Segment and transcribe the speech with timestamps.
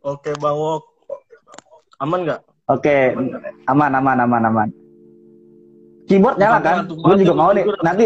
[0.00, 0.82] Oke, Bang Wok.
[2.00, 2.40] Aman nggak?
[2.70, 3.12] Oke,
[3.68, 4.68] aman, aman, aman, aman.
[6.08, 6.88] Keyboard nyala kan?
[6.88, 7.64] Gue juga mau nih.
[7.84, 8.04] Nanti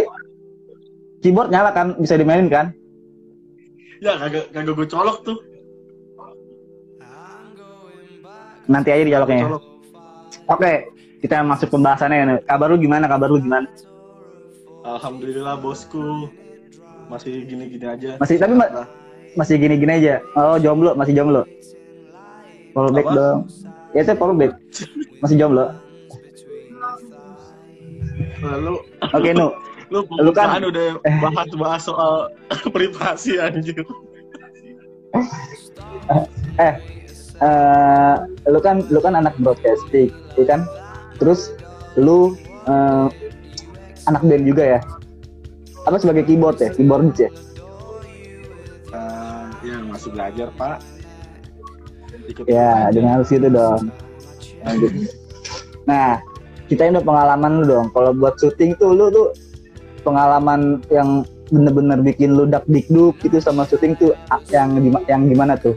[1.23, 1.95] keyboard nyala kan?
[2.01, 2.75] Bisa dimainin kan?
[4.03, 5.39] Ya, kagak kagak gue colok tuh.
[8.67, 9.47] Nanti aja dialognya.
[9.47, 9.63] Colok.
[10.51, 10.73] Oke,
[11.23, 12.43] kita masuk pembahasannya.
[12.49, 13.07] Kabar lu gimana?
[13.07, 13.69] Kabar lu gimana?
[14.83, 16.29] Alhamdulillah bosku.
[17.07, 18.17] Masih gini-gini aja.
[18.19, 18.89] Masih tapi ma-
[19.37, 20.15] masih gini-gini aja.
[20.35, 21.45] Oh, jomblo, masih jomblo.
[22.75, 23.15] Follow back Apa?
[23.15, 23.39] dong.
[23.95, 24.53] Ya, itu follow back.
[25.23, 25.71] Masih jomblo.
[28.43, 28.75] Lalu
[29.09, 29.55] Oke, Nu.
[29.89, 32.29] lu, Lu kan- udah bahas-bahas soal
[32.75, 33.79] privasi anjir.
[36.57, 36.75] eh
[37.41, 40.61] eh, lu kan lu kan anak broadcasting ya kan
[41.17, 41.55] terus
[41.95, 42.35] lu
[42.65, 43.07] eh,
[44.05, 44.81] anak band juga ya
[45.83, 47.31] apa sebagai keyboard ya keyboardis ya
[48.91, 50.79] Nah, ya masih belajar, Pak.
[52.35, 52.95] Ikut ya aja.
[52.95, 53.83] dengan harus gitu dong
[55.85, 56.17] Nah,
[56.73, 59.31] kita ini udah pengalaman lu dong kalau buat syuting tuh lu tuh
[60.03, 64.17] pengalaman yang bener-bener bikin lu dak dikduk gitu sama syuting tuh
[64.49, 64.73] yang
[65.05, 65.77] yang gimana tuh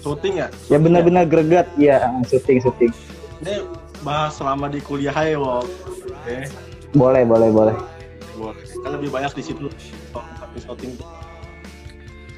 [0.00, 0.48] syuting ya?
[0.70, 2.94] ya bener-bener greget ya syuting syuting
[3.42, 3.66] Ini
[4.00, 5.66] bahas selama di kuliah ya, Wok.
[6.08, 6.48] Oke.
[6.96, 7.76] boleh boleh boleh
[8.38, 9.66] Buat kan lebih banyak di situ
[10.14, 10.92] tapi shooting.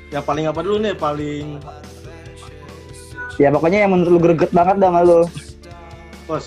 [0.08, 0.94] Yang paling apa dulu nih?
[0.96, 1.60] Paling
[3.38, 5.20] Ya pokoknya yang menurut lu greget banget dah sama lu.
[6.26, 6.40] wah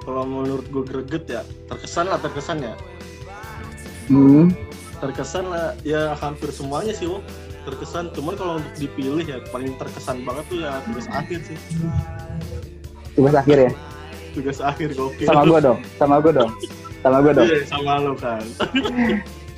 [0.00, 2.74] kalau menurut gue greget ya terkesan lah terkesan ya
[4.10, 4.50] Hmm.
[4.98, 7.22] terkesan lah ya hampir semuanya sih Wok.
[7.62, 11.58] terkesan cuman kalau untuk dipilih ya paling terkesan banget tuh ya tugas akhir sih
[13.12, 13.70] Tugas akhir ya.
[14.32, 15.78] tugas akhir gokil Sama gua dong.
[15.94, 16.50] Sama gua dong.
[17.00, 17.46] Sama gua dong.
[17.46, 18.42] Iya, sama lo kan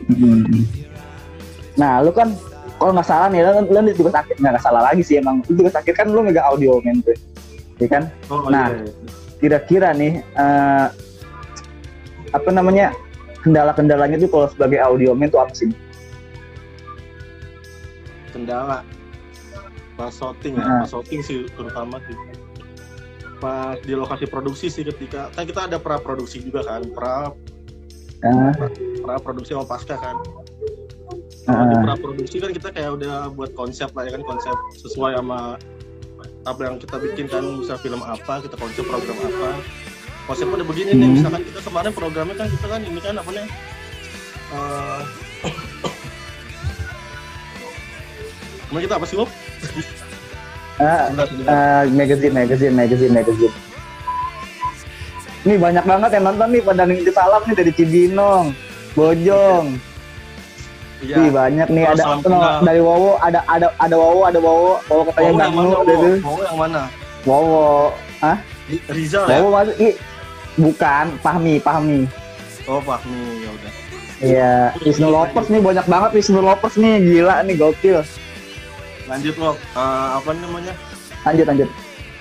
[0.02, 0.66] Hmm.
[1.72, 2.34] Nah, lu kan
[2.78, 5.40] kalau nggak salah nih, di tugas akhir nggak salah lagi sih emang.
[5.44, 7.14] Di tugas akhir kan lu megang audio men tuh.
[7.78, 8.02] Iya kan?
[8.30, 8.70] oh, Nah.
[8.70, 8.92] iya, iya.
[9.38, 10.86] Kira-kira nih eh,
[12.30, 12.94] apa namanya?
[13.42, 15.66] kendala-kendalanya tuh kalau sebagai audio man tuh apa sih?
[18.32, 18.80] kendala
[19.92, 20.78] pas shooting ya Nah.
[20.82, 22.16] pas shooting sih terutama sih
[23.36, 27.34] pas di lokasi produksi sih ketika kan kita ada pra produksi juga kan pra
[28.22, 28.54] Ah,
[29.02, 30.16] pra produksi sama pasca kan
[31.42, 34.54] Kalau di ah, pra produksi kan kita kayak udah buat konsep lah ya kan konsep
[34.78, 35.58] sesuai sama
[36.46, 39.58] apa yang kita bikin kan bisa film apa kita konsep program apa
[40.30, 41.14] konsepnya udah begini nih Hmm.
[41.18, 43.46] misalkan kita kemarin programnya kan kita kan ini kan apa nih
[44.54, 45.00] eh
[48.70, 49.30] kemarin kita apa sih Bob?
[50.80, 51.06] ah,
[51.46, 53.54] ah, magazine, magazine, magazine, magazine.
[55.42, 58.54] Nih banyak banget yang nonton nih pada nitip salam nih dari Cibinong,
[58.94, 59.76] Bojong,
[61.02, 61.16] Iya.
[61.18, 62.62] Ih banyak nih ada no, kenal.
[62.62, 65.76] dari Wowo ada ada ada Wowo ada Wowo Wowo katanya Mau yang mana?
[66.22, 66.82] Mau yang mana?
[67.22, 67.66] Wowo
[68.20, 68.38] ah
[68.88, 69.36] Rizal ya?
[69.36, 69.94] Wowo masuk ih
[70.54, 72.00] bukan Fahmi Fahmi
[72.64, 73.72] Oh Fahmi ya udah.
[74.22, 77.98] iya Wisnu Lopers nih banyak banget Wisnu Lopers nih gila nih gokil
[79.04, 80.72] Lanjut lo, Eh, apa namanya?
[81.22, 81.70] lanjut lanjut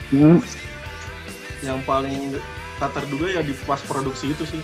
[0.09, 0.38] hmm.
[1.62, 2.20] Yang paling
[2.75, 4.62] tak terduga ya di pas produksi itu sih.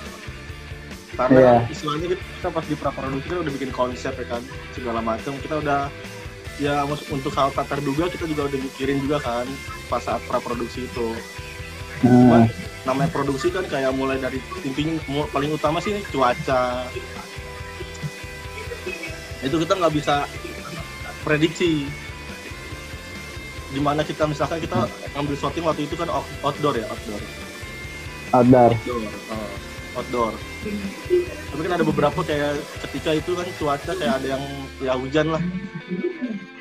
[1.15, 1.55] Karena Iya.
[1.71, 4.41] istilahnya kita, kita pas di pra produksi kan udah bikin konsep ya kan
[4.75, 5.33] segala macam.
[5.39, 5.81] Kita udah
[6.57, 9.45] ya untuk hal tak terduga kita juga udah mikirin juga kan
[9.87, 11.15] pas saat pra produksi itu.
[12.03, 12.45] Hmm.
[12.83, 14.37] Namanya produksi kan kayak mulai dari
[15.07, 16.85] mu- paling utama sih cuaca.
[19.39, 20.25] Itu kita nggak bisa
[21.23, 21.85] prediksi
[23.67, 27.19] di mana kita misalkan kita ngambil shooting waktu itu kan out- outdoor ya outdoor
[28.31, 29.53] outdoor outdoor uh,
[29.99, 30.31] outdoor
[31.51, 34.43] tapi kan ada beberapa kayak ketika itu kan cuaca kayak ada yang
[34.83, 35.43] ya hujan lah.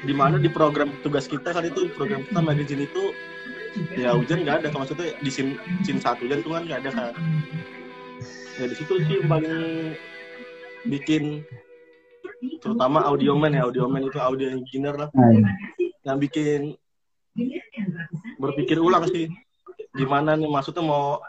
[0.07, 3.11] Di mana di program tugas kita kan itu program kita magazine itu
[3.99, 7.13] ya hujan nggak ada maksudnya di scene, scene saat hujan tuh kan nggak ada kan
[8.57, 9.93] ya di situ sih yang paling
[10.89, 11.45] bikin
[12.63, 13.67] terutama audioman ya.
[13.67, 15.09] Audioman itu audio engineer lah.
[15.13, 15.53] Nah,
[16.07, 16.77] yang bikin
[18.41, 19.29] berpikir ulang sih.
[19.97, 21.21] Gimana nih maksudnya mau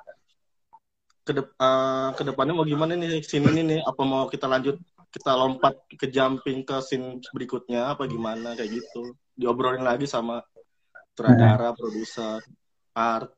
[1.27, 3.79] ke dep- eh, ke depannya mau gimana nih scene ini nih?
[3.83, 4.79] Apa mau kita lanjut
[5.11, 7.91] kita lompat ke jumping ke scene berikutnya?
[7.91, 8.55] Apa gimana?
[8.55, 9.11] Kayak gitu.
[9.35, 10.39] Diobrolin lagi sama
[11.11, 12.39] sutradara produser
[12.95, 13.29] art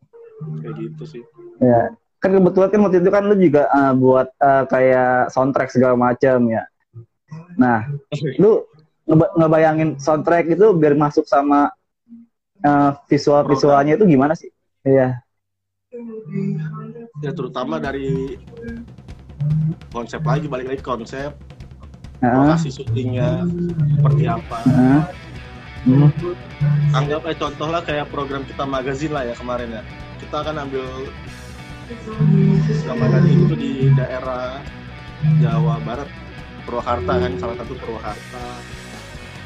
[0.62, 1.24] kayak gitu sih.
[1.58, 1.90] Ya
[2.20, 6.38] kan kebetulan kan waktu itu kan lu juga eh, buat eh, kayak soundtrack segala macam
[6.46, 6.64] ya.
[7.58, 7.90] Nah
[8.42, 8.70] lu
[9.10, 11.74] ngeba- ngebayangin soundtrack itu biar masuk sama
[12.62, 14.54] eh, visual visualnya itu gimana sih?
[14.86, 15.26] Iya
[17.20, 18.40] ya terutama dari
[19.92, 21.32] konsep lagi balik lagi ke konsep.
[22.20, 23.48] Lokasi syutingnya
[23.96, 24.60] seperti apa.
[24.68, 25.02] Hmm.
[26.92, 29.84] anggap aja contoh lah kayak program kita magazin lah ya kemarin ya.
[30.20, 30.86] Kita akan ambil
[31.88, 34.60] program magazin itu di daerah
[35.40, 36.10] Jawa Barat
[36.68, 38.44] Purwakarta kan salah satu Purwakarta.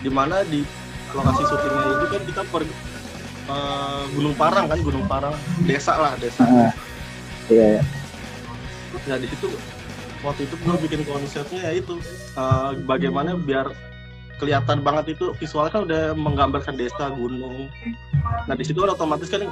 [0.02, 0.66] Di mana di
[1.14, 5.38] lokasi syutingnya itu kan kita per eh, Gunung Parang kan Gunung Parang
[5.70, 6.42] desa lah desa
[7.50, 7.84] iya, iya.
[9.04, 9.52] ya di situ
[10.24, 12.00] waktu itu gue bikin konsepnya ya itu.
[12.34, 13.72] Eh, bagaimana biar
[14.40, 17.68] kelihatan banget itu visualnya kan udah menggambarkan desa gunung.
[18.48, 19.44] Nah di situ kan otomatis kan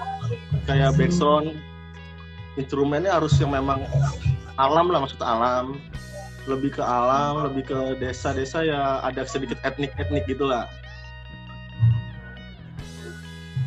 [0.65, 1.55] kayak background
[2.55, 3.83] instrumennya harus yang memang
[4.55, 5.79] alam lah maksudnya alam.
[6.49, 10.65] Lebih ke alam lebih ke desa-desa ya ada sedikit etnik-etnik gitulah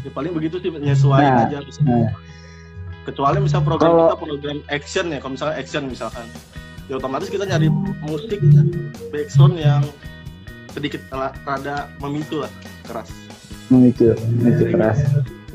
[0.05, 1.59] ya paling begitu sih nyesuaiin Nah, aja.
[1.87, 2.13] nah.
[3.05, 6.27] Kecuali misal program Kalau- kita program action ya kalau misalnya action misalkan.
[6.85, 7.73] Ya otomatis kita nyari
[8.05, 8.41] musik
[9.09, 9.81] backsound yang
[10.73, 12.53] sedikit ra- rada memicu lah
[12.85, 13.09] keras.
[13.73, 15.01] Memicu memicu keras.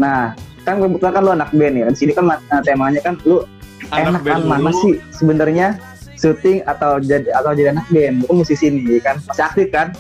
[0.02, 0.34] Nah
[0.66, 1.86] kan kebetulan kan lu anak band ya.
[1.94, 3.46] Di sini kan nah, temanya kan lu
[3.94, 5.68] anak enakan band mana dulu, sih sebenarnya
[6.18, 8.26] syuting atau jadi atau jadi anak band.
[8.26, 9.22] Lu musisi nih kan?
[9.30, 9.94] Masih aktif kan?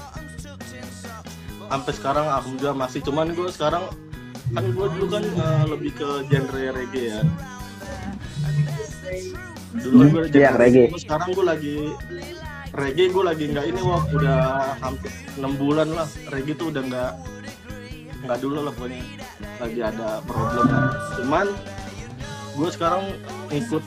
[1.69, 3.00] Sampai sekarang alhamdulillah masih.
[3.06, 3.86] Cuman gue sekarang
[4.50, 7.22] kan gue dulu kan eh, lebih ke genre reggae ya.
[9.72, 10.90] Dulu kan gue Iya, reggae.
[10.98, 11.75] sekarang gue lagi
[12.72, 14.40] reggae gue lagi nggak ini wah udah
[14.80, 16.07] hampir enam bulan lah.
[16.28, 17.12] Reggae tuh udah nggak
[18.22, 19.04] nggak dulu lah pokoknya.
[19.60, 20.66] Lagi ada problem
[21.16, 21.48] cuman
[22.56, 23.04] gue sekarang
[23.52, 23.84] ikut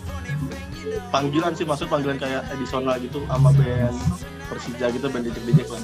[1.11, 1.65] panggilan sih.
[1.65, 3.97] Maksud panggilan kayak edisional gitu sama band
[4.47, 5.81] Persija gitu band dijek-dijek lah.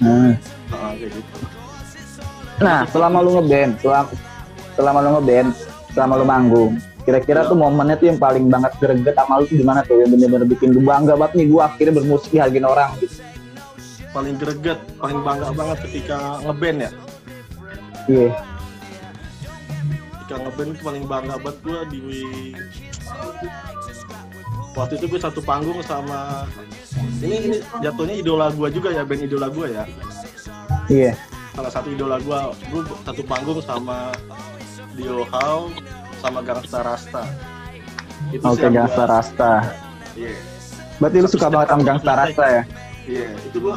[0.00, 0.34] Nah,
[0.68, 1.38] Nah, kayak gitu
[2.62, 4.10] nah selama lu ngeband selama
[4.74, 5.48] selama lu ngeband
[5.94, 6.72] selama lu manggung
[7.04, 10.00] kira-kira tuh momennya tuh yang paling banget greget sama lu tuh gimana tuh?
[10.00, 13.20] Yang bener-bener bikin lu bangga banget nih gua akhirnya bermusik dihargain orang gitu.
[14.16, 16.90] Paling greget paling bangga banget ketika ngeband ya?
[18.08, 18.30] Iya.
[20.16, 22.00] Ketika ngeband itu paling bangga banget gue di
[24.74, 26.48] waktu itu gue satu panggung sama
[27.22, 29.84] ini ini jatuhnya idola gue juga ya band idola gue ya?
[30.88, 31.12] Iya
[31.54, 34.10] salah satu idola gue gue satu panggung sama
[34.94, 35.70] Dio How
[36.18, 37.22] sama Gangsta Rasta.
[38.30, 39.52] Itu oke yang gangsta gua- rasta.
[40.16, 40.32] Iya.
[40.96, 42.62] Berarti lu suka banget sama gangsta rasta ya?
[43.04, 43.76] Iya itu gue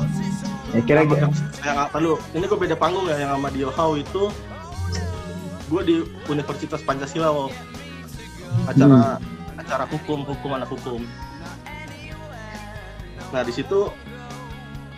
[0.67, 2.15] ya kira yang, yang apa lu?
[2.31, 4.31] Ini gue beda panggung ya yang sama Dio How itu.
[5.67, 5.95] Gue di
[6.25, 7.51] Universitas Pancasila Wow.
[8.65, 9.19] acara
[9.59, 11.03] acara hukum hukum anak hukum.
[13.29, 13.91] Nah di situ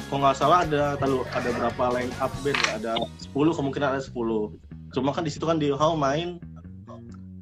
[0.09, 2.71] kalau nggak salah ada tahu ada berapa line up band ya?
[2.81, 2.91] Ada
[3.29, 4.17] 10 kemungkinan ada 10
[4.89, 6.41] cuma kan di situ kan Dio How main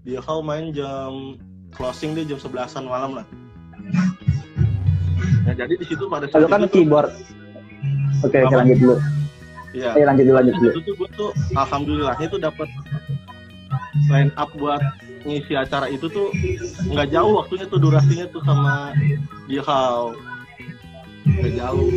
[0.04, 1.40] Dio How main jam
[1.72, 3.25] closing dia jam 11-an malam lah.
[5.48, 7.16] Nah jadi di situ pada lu kan itu keyboard.
[8.28, 8.60] Oke Apa?
[8.60, 8.96] lanjut dulu.
[9.72, 9.92] Iya.
[9.96, 10.72] Lanjut dulu lanjut dulu.
[10.75, 12.68] itu tuh gue tuh alhamdulillahnya tuh dapat
[14.12, 14.84] line up buat
[15.24, 16.36] ngisi acara itu tuh
[16.92, 18.96] nggak jauh waktunya tuh durasinya tuh sama
[19.48, 20.16] dia how
[21.28, 21.92] nggak jauh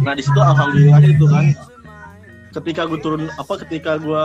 [0.00, 1.52] nah di situ alhamdulillah itu kan.
[2.50, 4.24] Ketika gue turun apa ketika gue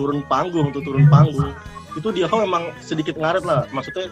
[0.00, 1.52] turun panggung tuh turun panggung
[1.92, 3.68] itu dia how memang sedikit ngaret lah.
[3.68, 4.08] Maksudnya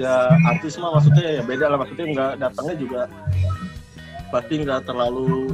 [0.00, 1.76] ya artis mah maksudnya ya beda lah.
[1.84, 3.00] Maksudnya nggak datangnya juga
[4.32, 5.52] pasti nggak terlalu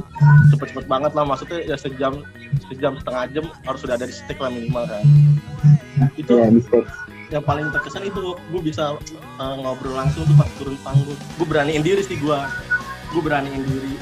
[0.55, 1.27] cepet-cepet banget lah.
[1.27, 2.23] Maksudnya ya sejam
[2.71, 5.03] sejam setengah jam harus sudah ada di stick lah minimal kan.
[6.15, 6.87] Itu ya mistake
[7.33, 8.95] yang paling terkesan itu gue bisa
[9.41, 11.19] uh, ngobrol langsung tuh pas turun panggung.
[11.35, 12.39] Gue beraniin diri sih gue
[13.11, 13.95] gue beraniin diri.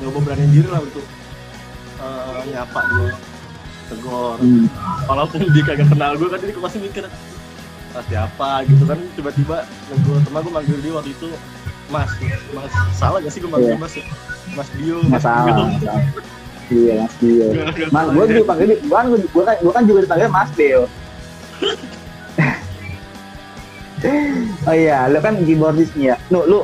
[0.00, 1.04] Nyoba beraniin diri lah untuk
[1.98, 3.10] uh, nyapa dia
[3.92, 4.36] tegur.
[4.40, 4.66] Hmm.
[5.04, 7.04] walaupun dia kagak kenal gue kan jadi gue pasti mikir
[7.92, 8.98] ah, siapa gitu kan.
[9.14, 9.56] Tiba-tiba
[9.90, 11.28] gue teman gue manggil dia waktu itu
[11.92, 12.08] mas
[12.56, 13.80] mas salah gak sih gue manggil Iya.
[13.80, 14.04] mas ya?
[14.56, 14.96] mas Dio.
[15.04, 16.20] Nggak salah Gitu.
[16.72, 17.46] iya mas Dio.
[17.92, 20.82] Mas gue juga panggil gue kan gue kan gue kan juga dipanggil mas Dio.
[24.66, 26.16] Oh iya lu kan keyboardis nih ya.
[26.30, 26.58] Lu lu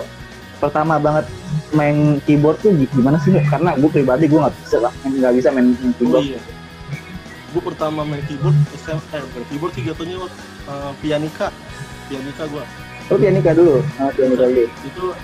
[0.58, 1.26] pertama banget
[1.70, 5.74] main keyboard tuh gimana sih karena gue pribadi gue nggak bisa lah nggak bisa main,
[5.78, 6.40] main Oh keyboard iya.
[7.48, 10.16] Gue pertama main keyboard SM, eh bukan keyboard sih jatuhnya
[10.68, 11.48] uh, pianika.
[12.08, 12.64] Pianika gue.
[13.08, 15.16] lu pianika dulu ah, pianika dulu Itu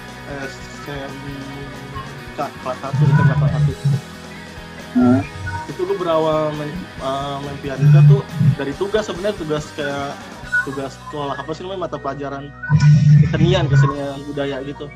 [0.89, 4.97] SMK kelas 1, SMK kelas 1.
[4.97, 5.21] Nah,
[5.69, 6.73] Itu gue berawal main,
[7.05, 8.25] uh, main pianika tuh
[8.57, 10.17] dari tugas sebenarnya tugas kayak
[10.65, 12.49] tugas sekolah apa sih namanya mata pelajaran
[13.29, 14.89] kesenian kesenian budaya gitu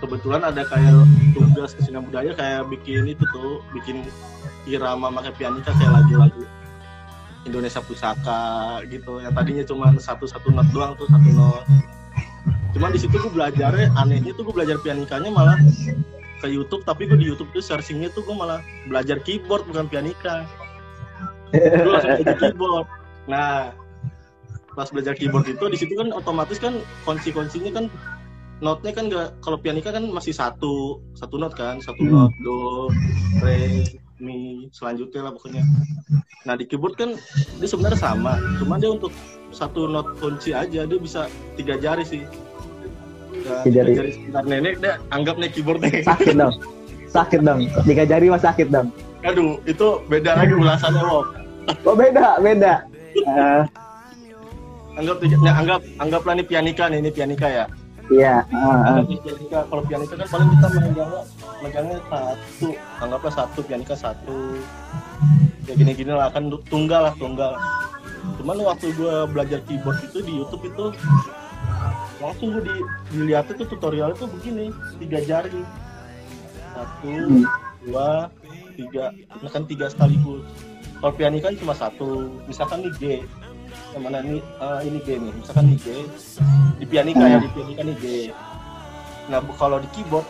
[0.00, 0.92] kebetulan ada kayak
[1.32, 4.04] tugas kesenian budaya kayak bikin itu tuh bikin
[4.68, 6.44] irama pakai pianika kayak lagu-lagu
[7.46, 9.22] Indonesia Pusaka gitu.
[9.22, 11.64] Yang tadinya cuma satu satu not doang tuh satu not.
[12.74, 15.56] Cuman di situ gue belajarnya anehnya tuh gue belajar pianikanya malah
[16.44, 18.60] ke YouTube tapi gue di YouTube tuh searchingnya tuh gue malah
[18.90, 20.44] belajar keyboard bukan pianika.
[21.54, 22.86] Gue langsung belajar keyboard.
[23.30, 23.72] Nah
[24.76, 27.84] pas belajar keyboard itu di situ kan otomatis kan kunci-kuncinya kan
[28.58, 32.24] notnya kan gak kalau pianika kan masih satu satu not kan satu Hmm.
[32.24, 32.88] not do
[33.40, 33.84] re
[34.16, 35.60] mi selanjutnya lah pokoknya.
[36.48, 37.10] Nah di keyboard kan
[37.60, 39.12] dia sebenarnya sama cuma dia untuk
[39.52, 42.24] satu not kunci aja dia bisa tiga jari sih.
[43.36, 43.92] Dan Tiga jari.
[43.92, 44.42] jari sebentar.
[44.42, 46.00] Nenek dia anggap nih keyboardnya.
[46.00, 46.54] Sakit dong.
[47.06, 47.60] Sakit dong.
[47.84, 48.88] Tiga jari mah sakit dong.
[49.20, 51.26] Aduh itu beda lagi ulasannya Wok.
[51.84, 52.74] oh beda beda.
[53.16, 53.62] Eh,
[54.96, 57.64] anggap nah, anggap anggaplah ini pianika nih ini pianika ya
[58.10, 58.34] iya.
[58.52, 61.20] Anggap ini pianika kalau pianika kan paling kita megangnya
[61.62, 62.68] megangnya satu.
[63.02, 64.38] Anggaplah satu pianika satu.
[65.66, 67.58] Ya gini gini lah kan tunggal lah tunggal.
[68.38, 70.84] Cuman waktu gue belajar keyboard itu di YouTube itu
[72.22, 72.76] langsung gue di,
[73.12, 74.70] dilihat itu tutorial itu begini
[75.02, 75.62] tiga jari.
[76.76, 77.44] Satu Hmm.
[77.86, 78.28] dua
[78.76, 80.44] tiga misalkan tiga sekaligus.
[80.96, 83.02] Kalau pianika kan cuma satu misalkan nih G
[83.96, 85.86] yang mana ini eh, ini G nih misalkan nih G.
[86.76, 88.06] Di pianika ya di pianika nih G.
[89.32, 90.28] Nah kalau di keyboard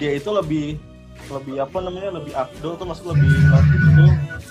[0.00, 0.80] G itu lebih
[1.28, 4.06] lebih apa namanya lebih afdol tuh masuk lebih masuk itu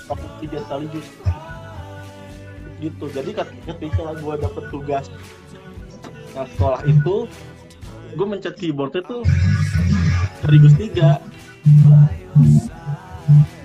[0.06, 1.06] pakai tiga sekaligus
[2.76, 5.06] gitu jadi ket- ketika gue dapet tugas
[6.36, 7.24] nah sekolah itu
[8.12, 9.24] gue mencet keyboardnya tuh
[10.42, 11.16] sekaligus tiga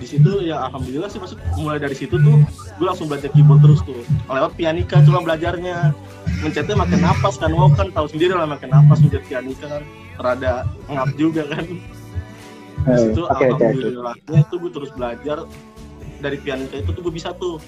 [0.02, 2.42] di situ ya alhamdulillah sih maksud mulai dari situ tuh
[2.78, 4.02] gue langsung belajar keyboard terus tuh.
[4.26, 5.94] Lewat pianika cuma belajarnya.
[6.42, 9.66] Mencetnya makin napas kan mau kan tahu sendiri lah makin napas mencet pianika.
[9.70, 9.82] Kan
[10.18, 11.64] rada ngap juga kan.
[11.66, 11.78] Di
[12.82, 15.46] Eh, situ oke alhamdulillahnya tuh gue terus belajar
[16.18, 17.62] dari pianika itu tuh gue bisa tuh.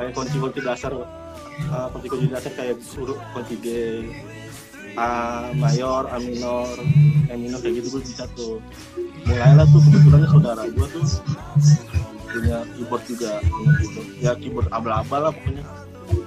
[0.00, 3.66] Kayak kunci-kunci dasar uh, kunci-kunci dasar kayak huruf kunci G
[4.96, 5.08] A
[5.52, 6.72] mayor, A minor,
[7.28, 8.62] E minor kayak gitu gue bisa tuh.
[9.28, 11.04] Mulailah tuh kebetulan saudara gue tuh
[12.28, 14.08] punya keyboard juga keyboard.
[14.22, 15.64] ya keyboard abal-abal lah pokoknya.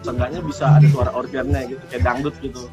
[0.05, 2.69] Seenggaknya bisa ada suara organnya gitu kayak dangdut gitu.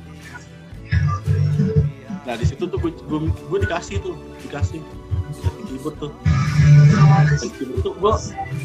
[2.29, 4.83] Nah di situ tuh gue, gue, gue dikasih tuh dikasih.
[5.69, 6.13] Keyboard tuh.
[7.41, 8.13] Keyboard tuh gue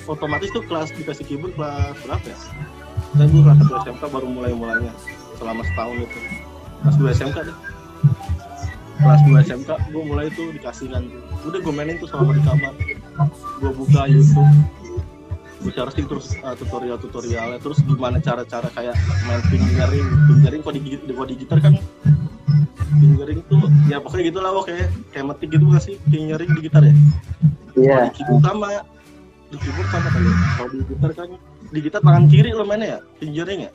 [0.09, 2.37] otomatis tuh kelas dikasih keyboard kelas berapa ya?
[3.13, 4.93] Dan gue kelas satu SMK baru mulai mulainya
[5.37, 6.19] selama setahun itu
[6.83, 7.57] kelas 2 SMK deh.
[8.99, 11.03] Kelas 2 SMK gue mulai tuh dikasih kan.
[11.47, 12.73] Udah gue mainin tuh selama di kamar.
[13.63, 14.51] Gue buka YouTube.
[15.63, 17.63] Gue searching terus uh, tutorial-tutorialnya.
[17.63, 21.73] Terus gimana cara-cara kayak main fingering fingering kok di, kok di gitar kan?
[22.99, 25.95] Fingering tuh ya pokoknya gitu lah Wok, kayak metik gitu gak sih?
[26.11, 26.93] Fingering di gitar ya?
[27.79, 27.95] Iya.
[27.95, 28.67] Kalau di keyboard sama.
[29.49, 30.35] Di keyboard sama kali ya.
[30.35, 31.29] kalau di gitar kan
[31.73, 32.99] di gitar tangan kiri lo mainnya ya?
[33.23, 33.71] Fingering ya?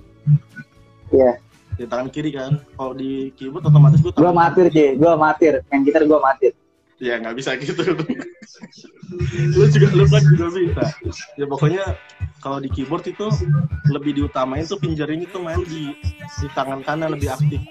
[1.08, 1.32] Iya
[1.78, 2.58] di tangan kiri kan.
[2.74, 6.52] Kalau di keyboard otomatis gue gue amatir sih gue amatir yang gitar gue amatir
[6.98, 7.78] ya nggak bisa gitu.
[9.54, 10.84] Lu juga lu kan juga bisa.
[11.38, 11.94] Ya pokoknya
[12.42, 13.30] kalau di keyboard itu
[13.88, 15.94] lebih diutamain tuh fingering itu main di
[16.42, 17.62] di tangan kanan lebih aktif.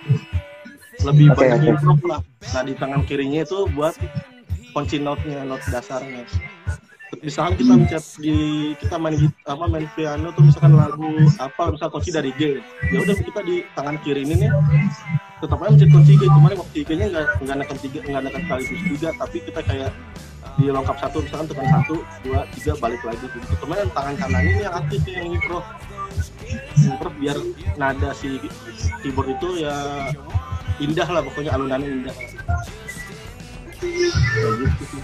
[1.03, 2.21] Lebih Oke, banyak improve lah.
[2.55, 3.93] Nah di tangan kirinya itu buat
[4.71, 6.23] kunci note-nya note dasarnya
[7.23, 8.35] misalkan kita mencet di
[8.83, 11.07] kita main apa main piano tuh misalkan lagu
[11.39, 12.59] apa misal kunci dari G.
[12.91, 14.51] Ya udah kita di tangan kiri ini nih
[15.39, 16.23] tetap aja mencet kunci G.
[16.27, 19.91] Cuman waktu G nya nggak nggak neken tiga nggak neken sekaligus tiga tapi kita kayak
[20.57, 21.95] di lengkap satu misalkan tekan satu
[22.27, 23.25] dua tiga balik lagi.
[23.31, 25.67] Gitu cuman yang tangan kanan ini yang aktif yang improve
[26.75, 27.37] improve biar
[27.79, 28.39] nada si
[28.99, 29.75] keyboard itu ya
[30.83, 32.15] indah lah pokoknya alunannya indah.
[33.77, 34.97] Gitu.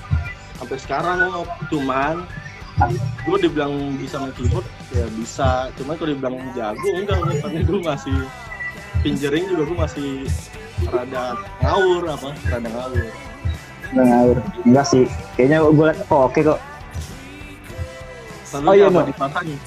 [0.64, 1.50] Sampai sekarang Wok.
[1.70, 2.16] cuman
[3.28, 8.18] gue dibilang bisa main keyboard ya bisa cuman kalau dibilang jago enggak karena gue masih
[9.04, 10.10] fingering juga gue masih
[10.90, 13.06] rada ngawur apa rada ngawur
[13.94, 15.06] Nggak ngawur enggak sih
[15.38, 16.60] kayaknya gue liat kok oke kok
[18.54, 19.02] Lalu Oh, iya, No.
[19.02, 19.58] dipasangin?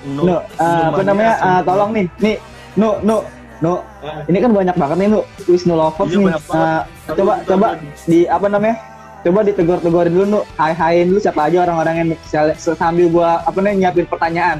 [0.00, 0.40] Nu, uh,
[0.88, 1.32] apa namanya?
[1.44, 2.36] uh, tolong nih, nih,
[2.72, 3.20] Nu, Nu,
[3.60, 3.84] Nu.
[4.32, 5.20] Ini kan banyak banget nih, Nu.
[5.44, 6.40] Wisnu Lovers Iya, nih.
[6.48, 7.66] Uh, coba, coba
[8.08, 8.80] di apa namanya?
[9.20, 10.40] Coba ditegur-tegurin dulu, Nu.
[10.56, 12.08] Hai-hain dulu siapa aja orang-orang yang
[12.56, 14.58] sambil gua apa namanya nyiapin pertanyaan.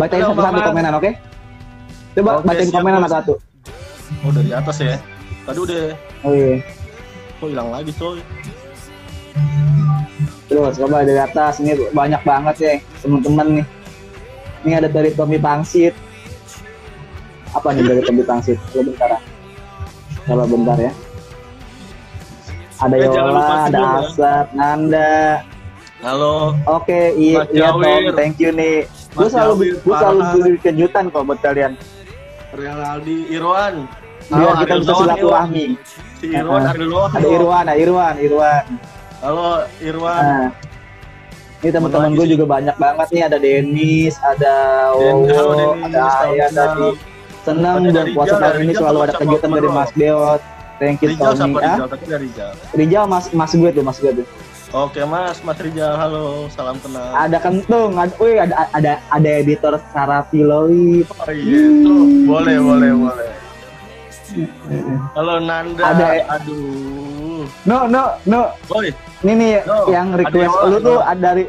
[0.00, 1.10] Bacain satu-satu komenan, oke?
[2.16, 3.34] Coba Oke, bacain siap, komenan satu-satu.
[4.24, 4.96] Oh dari atas ya.
[5.44, 5.82] Tadi udah
[6.24, 6.58] Oh iya.
[7.36, 8.20] kok hilang lagi coy.
[10.48, 12.72] Terus coba dari atas ini banyak banget ya
[13.04, 13.66] teman-teman nih.
[14.64, 15.92] Ini ada dari Tommy Pangsit.
[17.52, 18.56] Apa nih dari Tommy Pangsit?
[18.72, 19.08] Coba bentar.
[19.14, 19.22] ah.
[20.26, 20.92] Coba bentar ya.
[22.80, 24.00] Ada Eh, Yola, ada sebelum ya.
[24.00, 25.12] Asad, Nanda.
[26.00, 26.56] Halo.
[26.64, 28.88] Oke, iya, iya Tom, thank you nih.
[29.12, 29.52] Gue selalu
[29.84, 31.76] gue selalu beri kejutan kok buat kalian.
[32.56, 33.84] Real Aldi Irwan.
[34.32, 35.66] Biar Halo, kita bisa silaturahmi.
[35.76, 36.16] Irwan.
[36.16, 37.10] Si Irwan Doan.
[37.12, 38.64] Ada Irwan, ada Irwan, Irwan.
[39.20, 40.24] Halo Irwan.
[40.24, 40.48] Nah,
[41.60, 43.22] ini teman-teman gue juga banyak banget nih.
[43.28, 44.54] Ada Denis, ada
[44.96, 46.96] Wowo, ada Ayah tadi.
[47.44, 50.40] Senang Ada bulan dari puasa tahun ini selalu ada kegiatan dari Mas Beot.
[50.80, 51.36] Thank you Rijal Tommy.
[51.36, 51.86] siapa Ah, Rijal?
[51.86, 52.52] Tapi dari Rijal.
[52.72, 54.28] Rijal mas mas gue tuh mas gue tuh.
[54.70, 57.10] Oke Mas, Mas Rijal, halo, salam kenal.
[57.10, 61.02] Ada kentung, ada, wih, ada ada ada editor Sarah Filowi.
[61.10, 63.30] Oh iya, tuh boleh, boleh, boleh.
[65.12, 67.42] Halo Nanda, Ada- aduh.
[67.66, 68.54] No no no.
[68.64, 71.04] Boy, Ini nih No, yang request yang lu lain, tuh no.
[71.04, 71.44] ada dari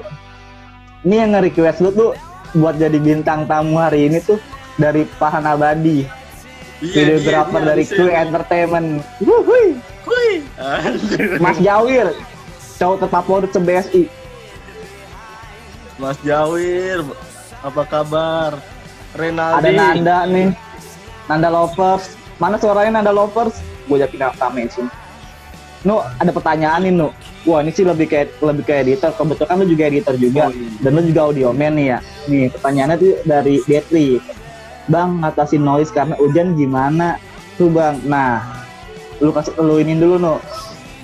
[1.02, 2.10] ini yang nge-request lu tuh
[2.52, 4.42] buat jadi bintang tamu hari ini tuh
[4.76, 6.10] dari Pahan Abadi,
[6.82, 8.16] iya, videografer iya, dari iya, Q iya.
[8.26, 8.90] Entertainment.
[9.24, 9.66] Wuhui.
[11.44, 12.14] Mas Jawir,
[12.78, 14.04] cowok terfavorit se-BSI.
[16.02, 17.06] Mas Jawir,
[17.62, 18.52] apa kabar?
[19.12, 19.76] Ada Renaldi.
[19.76, 20.50] Nanda nih,
[21.28, 22.16] Nanda Lovers.
[22.42, 23.60] Mana suaranya Nanda Lovers?
[23.86, 24.88] Gue yakin rame sih.
[25.82, 27.10] Nu, ada pertanyaan nih, Nu.
[27.42, 29.18] Wah, ini sih lebih kayak lebih kayak editor.
[29.18, 30.44] Kebetulan lu juga editor juga.
[30.48, 30.70] Oh, iya.
[30.78, 32.00] Dan lu juga audio man nih ya.
[32.30, 34.22] Nih, pertanyaannya tuh dari Detri.
[34.92, 37.16] Bang, ngatasin noise karena hujan gimana?
[37.56, 38.04] Tuh, Bang.
[38.04, 38.44] Nah,
[39.24, 40.36] lu kasih lu ini dulu, Nu.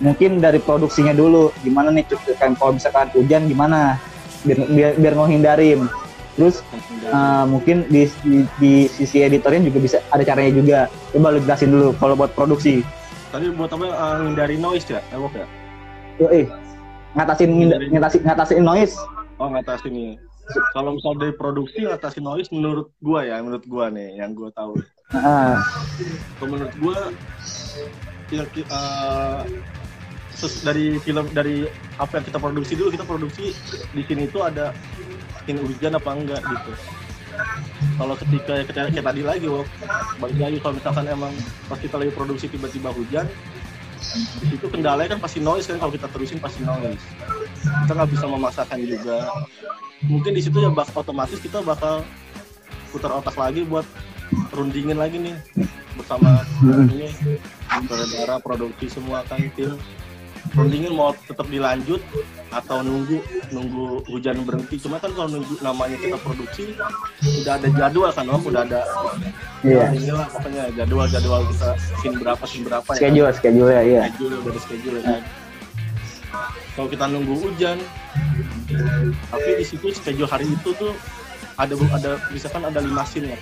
[0.03, 1.49] Mungkin dari produksinya dulu.
[1.65, 2.05] Gimana nih?
[2.37, 3.97] Kan kalau misalkan hujan gimana?
[4.45, 5.13] Biar biar, biar.
[6.37, 6.61] Terus
[7.09, 10.79] eh, mungkin di, di, di sisi editornya juga bisa ada caranya juga.
[11.09, 12.85] Coba lu jelasin dulu kalau buat produksi.
[13.33, 13.85] Tadi buat apa?
[13.89, 15.01] Uh, ngindari noise ya?
[15.09, 15.45] Ewok ya?
[16.21, 16.45] Yo, eh,
[17.17, 17.49] ngatasin
[17.89, 18.93] ngatasin ngatasin noise.
[19.41, 20.11] Oh ngatasin nih.
[20.47, 24.79] Kalau misal dari produksi ngatasin noise menurut gua ya, menurut gua nih yang gua tahu.
[26.37, 26.97] Kalau menurut gua
[28.31, 28.43] ya,
[30.37, 33.57] ses- dari film dari apa yang kita produksi dulu kita produksi
[33.89, 34.71] di sini itu ada
[35.49, 36.71] ini hujan apa enggak gitu.
[37.97, 39.65] Kalau ketika kayak, kayak tadi lagi, Wok,
[40.21, 41.33] balik lagi kalau misalkan emang
[41.65, 43.25] pas kita lagi produksi tiba-tiba hujan,
[44.37, 47.01] di situ kendalanya kan pasti noise kan kalau kita terusin pasti noise.
[47.65, 49.17] Kita nggak bisa memaksakan juga.
[50.05, 52.05] Mungkin di situ ya bak otomatis kita bakal
[52.93, 53.83] putar otak lagi buat
[54.53, 55.35] rundingin lagi nih
[55.97, 57.09] bersama ini.
[57.89, 59.73] Saudara produksi semua kan tim
[60.55, 61.99] rundingin mau tetap dilanjut
[62.53, 63.19] atau nunggu
[63.51, 64.79] nunggu hujan berhenti.
[64.79, 66.77] Cuma kan kalau nunggu namanya kita produksi
[67.43, 68.41] udah ada jadwal kan om?
[68.45, 68.81] Udah ada
[69.65, 69.89] Iya.
[69.97, 71.69] inilah pokoknya jadwal jadwal kita
[71.99, 72.99] scene berapa scene berapa ya.
[73.01, 74.01] Schedule, schedule ya, iya.
[74.13, 75.21] schedule udah ada schedule kan.
[76.77, 77.77] Kalau kita nunggu hujan
[79.31, 80.93] tapi di situ schedule hari itu tuh
[81.57, 83.39] ada ada misalkan ada lima scene ya.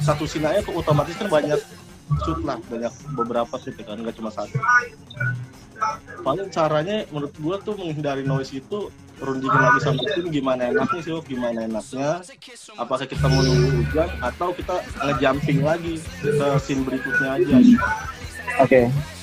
[0.00, 1.58] Satu scene aja otomatis kan banyak
[2.22, 4.56] shoot lah banyak beberapa shoot ya kan nggak cuma satu.
[6.24, 11.12] Paling caranya menurut gua tuh menghindari noise itu rundingin lagi sama tim gimana enaknya sih
[11.12, 12.20] Wok, gimana enaknya?
[12.76, 17.56] Apakah kita mau nunggu hujan atau kita ngejumping lagi ke scene berikutnya aja?
[18.60, 18.88] Oke.
[18.88, 19.15] Mm-mm,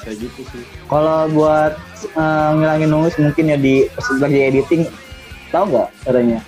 [0.00, 1.74] kayak gitu sih Kalau buat
[2.06, 4.86] eh, ngilangin noise mungkin ya di sebagai editing
[5.48, 6.40] tahu nggak caranya?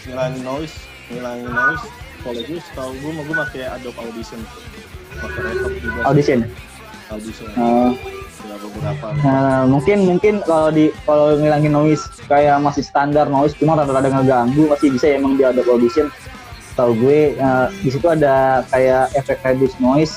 [0.00, 0.74] ngilangin noise
[1.06, 1.84] ngilangin noise
[2.20, 4.40] kalau gue setahu gue mau gue pakai Adobe Audition
[5.14, 5.40] pakai
[5.78, 6.40] juga Audition.
[7.10, 7.90] Audition Eh,
[8.40, 13.74] ya beberapa Nah, mungkin mungkin kalau di kalau ngilangin noise kayak masih standar noise cuma
[13.74, 16.08] rada-rada ngeganggu masih bisa ya emang di Adobe Audition.
[16.74, 20.14] Tahu gue eh, di situ ada kayak efek reduce noise.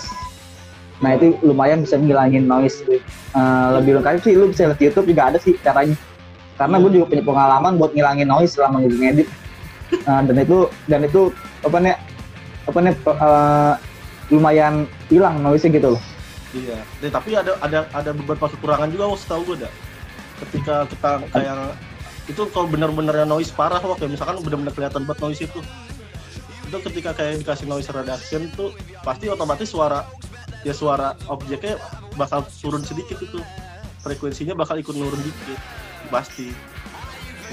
[1.01, 2.83] Nah itu lumayan bisa ngilangin noise.
[2.85, 5.97] Eh, lebih lengkap sih lu bisa lihat YouTube juga ada sih caranya.
[6.53, 9.27] Karena gue juga punya pengalaman buat ngilangin noise selama gue ngedit.
[9.93, 10.57] Eh, dan itu
[10.89, 11.33] dan itu
[11.65, 11.95] apa nih
[12.67, 13.73] apa nih eh,
[14.31, 16.03] lumayan hilang noise-nya gitu loh.
[16.53, 16.77] iya
[17.09, 19.73] tapi ada ada ada beberapa kekurangan juga Wok, setahu gue dah
[20.45, 21.73] ketika kita kayak
[22.29, 25.59] itu kalau benar-benar noise parah waktu misalkan benar-benar kelihatan banget noise itu
[26.69, 30.07] itu ketika kayak dikasih noise reduction tuh pasti otomatis suara
[30.63, 31.79] ya suara objeknya
[32.15, 33.39] bakal turun sedikit itu
[34.03, 35.59] frekuensinya bakal ikut nurun dikit
[36.11, 36.51] pasti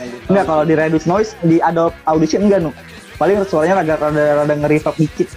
[0.01, 2.73] Enggak, kalau di reduce noise di Adobe Audition enggak, Nu.
[3.21, 5.29] Paling suaranya agak rada rada nge-reverb dikit.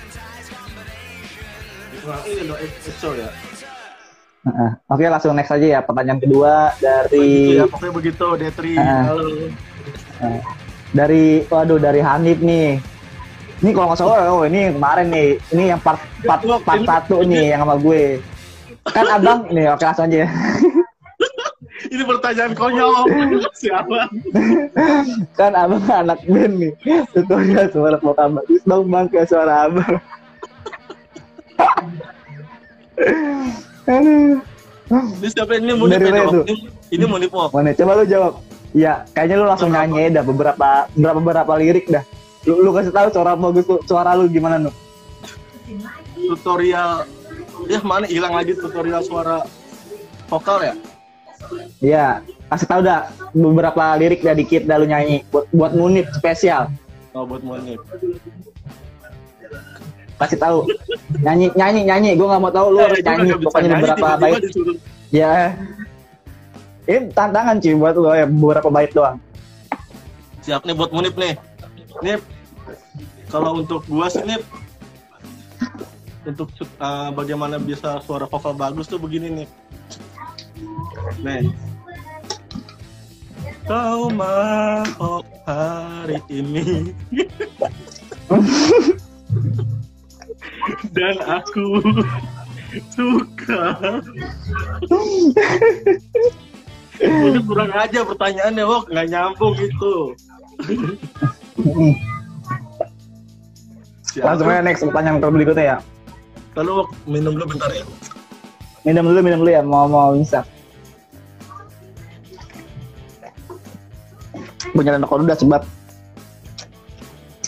[2.08, 3.30] Nah, ini ya.
[4.88, 5.80] Oke, langsung next aja ya.
[5.84, 8.80] Pertanyaan kedua dari ya, pokoknya begitu, Detri.
[8.80, 9.12] Ah.
[9.12, 9.52] Halo.
[10.96, 12.80] dari waduh dari Hanif nih.
[13.64, 15.40] Ini kalau nggak salah, oh ini kemarin nih.
[15.56, 15.96] Ini yang part
[16.28, 18.20] part part satu nih yang sama gue.
[18.92, 20.28] Kan abang nih, oke langsung aja.
[21.94, 23.06] Ini pertanyaan konyol.
[23.56, 24.08] Siapa?
[25.40, 26.72] kan abang anak band nih.
[27.16, 29.96] Tutorial suara vokal dong bang ke suara abang.
[34.94, 36.06] Ini siapa ini mau Dari?
[36.12, 36.44] Redo.
[36.92, 37.56] Ini, mau nipok.
[37.56, 37.72] Mana?
[37.74, 38.44] Coba lu jawab.
[38.76, 42.04] Ya, kayaknya lu langsung nyanyi dah beberapa beberapa beberapa lirik dah.
[42.44, 44.72] Lu, lu kasih tahu suara bagus tuh, suara lu gimana nu?
[46.14, 47.08] Tutorial.
[47.66, 49.48] Ya mana hilang lagi tutorial suara
[50.28, 50.74] vokal ya?
[51.80, 52.08] Iya,
[52.50, 53.00] kasih tahu dah
[53.32, 56.68] beberapa lirik dah dikit dah lu nyanyi buat buat munip spesial.
[57.12, 57.80] Oh, buat monip.
[60.14, 60.68] Kasih tahu.
[61.20, 64.42] Nyanyi nyanyi nyanyi, gua nggak mau tahu lu harus Eh, gua nyanyi pokoknya beberapa bait.
[64.42, 64.80] disuruh-
[65.10, 65.32] Ya.
[66.84, 69.18] Ini tantangan cuy buat lu ya beberapa bait doang.
[70.44, 71.40] Siap nih buat Munip nih.
[72.02, 72.20] Nip,
[73.34, 74.22] kalau untuk gua sih
[76.24, 79.50] untuk uh, bagaimana bisa suara vokal bagus tuh begini nih.
[81.26, 81.50] Nih.
[83.66, 86.92] Kau mau hari ini
[90.96, 91.80] dan aku
[92.92, 93.64] suka.
[97.04, 98.92] Ini kurang aja pertanyaannya, Wok.
[98.92, 100.12] Nggak nyambung gitu.
[104.22, 105.78] Langsung aja next pertanyaan berikutnya ya.
[106.54, 107.82] Lalu minum dulu bentar ya.
[108.86, 109.66] Minum dulu, minum dulu ya.
[109.66, 110.46] Mau mau bisa.
[114.74, 115.62] Punya anak udah sebab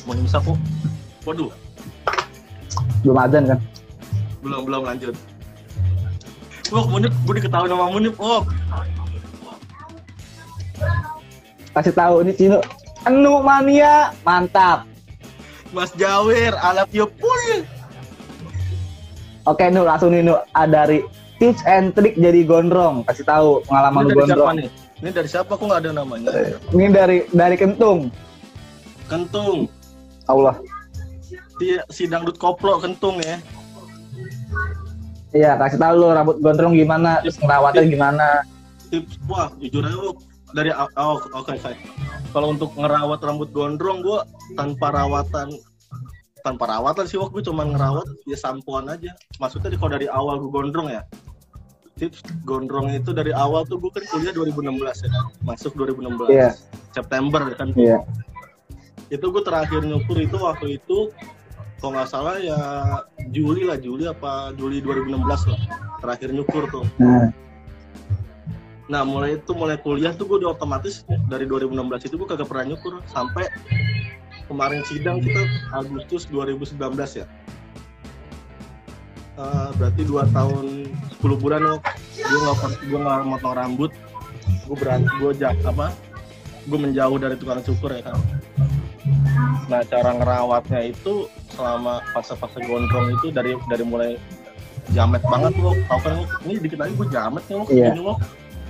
[0.06, 0.58] Mau imsak kok.
[1.26, 1.50] Waduh,
[3.02, 3.60] belum azan kan.
[4.46, 5.18] belum belum lanjut.
[6.70, 8.46] Wok, Munip, gue diketahui nama Munip, Wok.
[11.74, 12.62] Kasih tahu ini Cino.
[13.10, 14.86] Enu mania, mantap.
[15.74, 17.06] Mas Jawir, I love you.
[19.46, 21.06] Oke Nu langsung nih Nu Ah, dari
[21.38, 23.06] tips and trick jadi gondrong.
[23.06, 24.56] Kasih tahu pengalaman Ini lu dari siapa gondrong.
[24.58, 24.70] nih?
[24.96, 25.52] Ini dari siapa?
[25.54, 26.30] Kok nggak ada namanya?
[26.74, 28.00] Ini dari dari kentung.
[29.06, 29.70] Kentung.
[30.26, 30.58] Allah.
[31.56, 33.38] Si, si dangdut koplo kentung ya.
[35.36, 38.28] Iya, kasih tahu lu rambut gondrong gimana, terus ngerawatnya gimana.
[38.88, 40.18] Tips, wah jujur aja Wok.
[40.56, 41.74] Dari oh, oke oke.
[42.36, 44.20] Kalau untuk ngerawat rambut gondrong, gue
[44.60, 45.56] tanpa rawatan
[46.46, 49.18] tanpa rawatan sih Wok, gue cuma ngerawat ya sampoan aja.
[49.42, 51.02] Maksudnya kalau dari awal gue gondrong ya.
[51.96, 55.12] Tips gondrong itu dari awal tuh gue kan kuliah 2016 ya.
[55.42, 56.30] Masuk 2016.
[56.30, 56.54] Iya.
[56.94, 57.74] September kan.
[57.74, 58.06] Iya.
[59.10, 61.10] Itu gue terakhir nyukur itu waktu itu
[61.82, 62.60] kalau nggak salah ya
[63.34, 65.62] Juli lah, Juli apa Juli 2016 lah.
[66.04, 66.86] Terakhir nyukur tuh.
[67.02, 67.34] Nah,
[68.86, 72.76] Nah mulai itu mulai kuliah tuh gue udah otomatis dari 2016 itu gue kagak pernah
[72.76, 73.50] nyukur sampai
[74.46, 75.42] kemarin sidang kita
[75.74, 76.78] Agustus 2019
[77.18, 77.26] ya.
[79.36, 80.88] Eh, berarti dua tahun
[81.20, 81.80] 10 bulan loh.
[82.16, 83.92] Gue nggak gue nggak motong rambut.
[84.70, 85.92] Gue berani gue jak apa?
[86.70, 88.18] Gue menjauh dari tukang cukur ya kan.
[89.66, 94.16] Nah cara ngerawatnya itu selama fase-fase gondrong itu dari dari mulai
[94.96, 95.76] jamet banget loh.
[95.90, 96.24] Tau kan lo?
[96.48, 97.66] Ini dikit lagi gue jamet nih lo.
[97.68, 97.90] Iya.
[97.92, 98.16] Ini lo.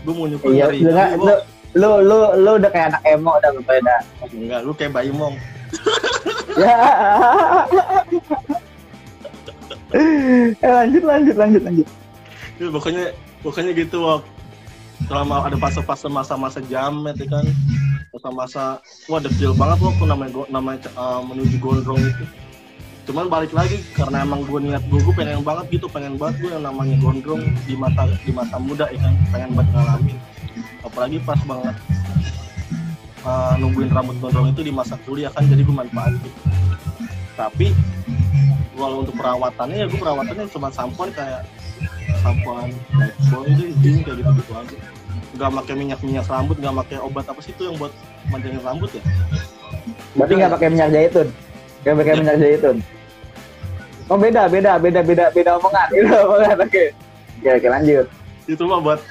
[0.06, 1.36] Gue mau nyukur iya, dari lu, nggak- ini, lu,
[1.76, 3.96] lu, lu, lu udah kayak anak emo udah berbeda.
[4.30, 5.36] Enggak, lu kayak bayi mong.
[6.56, 6.72] Ya.
[10.56, 11.88] eh, lanjut, lanjut, lanjut, lanjut.
[12.56, 13.04] Ya, pokoknya
[13.44, 14.24] pokoknya gitu Wak.
[15.12, 17.46] Selama ada fase-fase masa-masa jamet ya kan.
[18.16, 18.80] Masa-masa
[19.12, 22.24] wah dekil banget Wak tuh namanya namanya uh, menuju gondrong itu.
[23.06, 26.50] Cuman balik lagi karena emang gue niat gue, gue pengen banget gitu, pengen banget gue
[26.54, 30.18] yang namanya gondrong di mata di masa muda ya kan, pengen banget ngalamin.
[30.82, 31.76] Apalagi pas banget
[33.22, 36.34] uh, nungguin rambut gondrong itu di masa kuliah kan, jadi gue manfaatin.
[37.38, 37.68] Tapi
[38.76, 41.48] kalau untuk perawatannya ya gue perawatannya cuma sampoan kayak
[42.20, 42.70] sampoan
[43.32, 44.78] boy itu intinya kayak gitu gitu aja
[45.36, 47.92] nggak pakai minyak minyak rambut nggak pakai obat apa sih itu yang buat
[48.28, 49.04] manjangin rambut ya
[50.16, 51.28] Berarti nggak pakai minyak zaitun.
[51.84, 52.78] Nggak pakai minyak zaitun.
[54.06, 55.88] Oh beda, beda, beda, beda, beda omongan.
[55.96, 56.58] Beda omongan.
[56.62, 56.94] Oke.
[57.42, 58.06] Oke, oke lanjut.
[58.46, 59.02] itu mah buat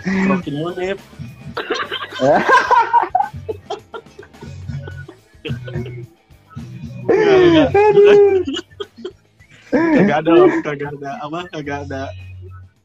[7.05, 7.69] Nggak, nggak.
[9.75, 12.03] kagak ada kagak ada apa kagak ada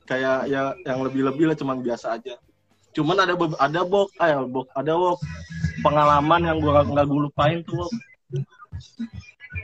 [0.09, 2.33] kayak ya yang lebih lebih lah cuman biasa aja
[2.97, 5.21] cuman ada ada bok eh bok ada bok
[5.85, 7.91] pengalaman yang gua nggak- nggak gue lupain tuh bok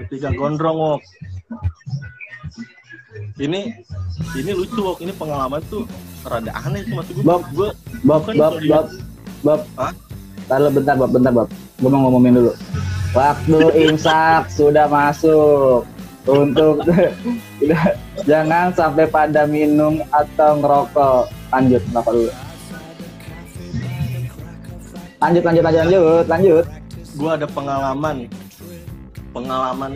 [0.06, 1.02] ketika gondrong wok
[3.36, 3.76] ini
[4.40, 5.84] ini lucu wok ini pengalaman tuh
[6.24, 7.44] rada aneh sih maksud gue Bob.
[7.52, 7.70] gue
[8.08, 8.70] Bob, sorry.
[8.70, 8.88] Bob,
[9.44, 9.62] Bob.
[9.76, 9.92] Hah?
[10.46, 11.50] Taruh bentar, Bob, bentar, Bob.
[11.82, 12.54] Gue mau ngomongin dulu.
[13.12, 15.84] Waktu imsak sudah masuk
[16.26, 16.86] untuk
[17.62, 21.24] tidak jangan sampai pada minum atau ngerokok.
[21.50, 22.32] Lanjut, ngerokok dulu.
[25.20, 26.66] Lanjut, lanjut, lanjut, lanjut, lanjut.
[27.16, 28.28] gue ada pengalaman
[29.32, 29.96] pengalaman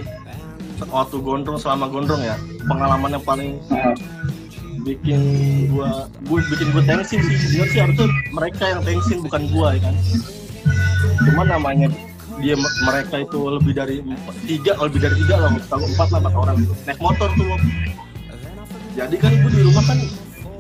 [0.88, 2.40] waktu gondrong selama gondrong ya.
[2.64, 3.60] Pengalaman yang paling
[4.88, 5.20] bikin
[5.76, 7.36] gua gue bikin gue tensin sih.
[7.36, 9.96] Sebenarnya sih harusnya mereka yang tensin bukan gua ya kan?
[11.28, 11.88] Cuman namanya
[12.40, 12.56] dia
[12.88, 14.00] mereka itu lebih dari
[14.48, 16.56] tiga lebih dari tiga lah tahu empat lah empat orang.
[16.88, 17.60] Naik motor tuh
[19.00, 20.00] jadi kan gue di rumah kan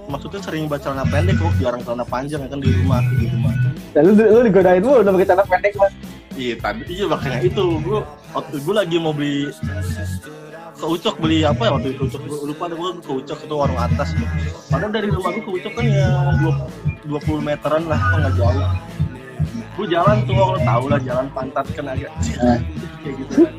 [0.09, 3.53] maksudnya sering baca celana pendek kok jarang celana panjang kan di rumah di rumah.
[3.91, 5.93] Ya, lu, lu digodain lu udah pakai celana pendek mas.
[6.39, 7.99] iya tadi iya makanya itu gue
[8.35, 9.49] waktu gue lagi mau beli
[10.79, 13.53] ke Ucok beli apa ya waktu itu Ucok Gua lupa deh gue ke Ucok itu
[13.57, 14.15] warung atas
[14.71, 16.07] padahal dari rumah gue ke Ucok kan ya
[17.09, 18.69] 20 meteran lah kan nggak jauh.
[19.73, 22.11] Gue jalan tuh lo tau lah jalan pantat kan agak
[23.01, 23.53] kayak gitu kan.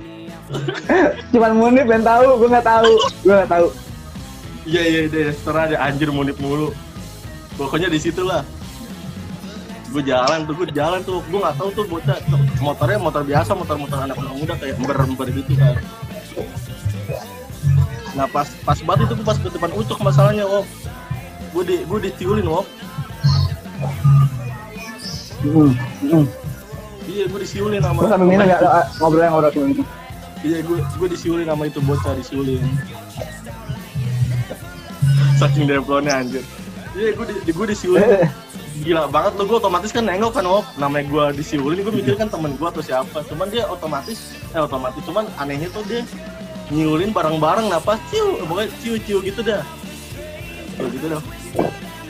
[1.32, 2.90] Cuman Munif yang tahu, gue nggak tahu,
[3.26, 3.68] gue nggak tahu.
[4.68, 6.70] iya iya deh setelah ada anjir munip mulu.
[7.56, 8.44] Pokoknya di situ lah
[9.90, 12.16] gue jalan tuh gue jalan tuh gue nggak tahu tuh bocah.
[12.62, 15.74] Motornya motor biasa motor motor anak anak muda kayak ember ember gitu kan.
[18.14, 20.66] Nah pas pas banget itu gue pas ke depan ucok masalahnya wok.
[21.50, 22.66] Gue di gue ditiulin wok.
[25.40, 25.72] Hmm.
[27.08, 29.82] iya gue disiulin sama Terus sambil minum nggak eh, ngobrol yang ngobrol ini.
[30.44, 32.60] iya gue gue disiulin sama itu bocah disiulin
[35.40, 36.44] saking demplonnya anjir.
[36.92, 38.04] Iya gue di, di- gue disiulin
[38.80, 42.28] gila banget lo gue otomatis kan nengok kan op namanya gue disiulin gue mikir kan
[42.32, 43.20] temen gue atau siapa.
[43.28, 46.00] Cuman dia otomatis eh otomatis cuman anehnya tuh dia
[46.72, 49.62] nyiulin bareng-bareng apa ciu pokoknya ciu ciu gitu dah.
[50.80, 51.22] Ciu gitu dah.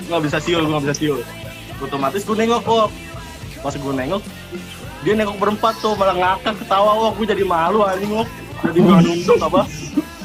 [0.06, 1.20] Nggak bisa siul gue nggak bisa siul.
[1.80, 2.88] Otomatis gue nengok kok
[3.61, 4.22] pas gue nengok
[5.04, 8.28] dia nengok berempat tuh malah ngakak ketawa wah gue jadi malu anjing wok
[8.64, 9.61] jadi gue nunduk apa